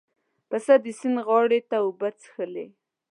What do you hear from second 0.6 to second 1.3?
د سیند